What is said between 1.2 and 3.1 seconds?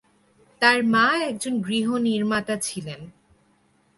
একজন গৃহ-নির্মাতা ছিলেন।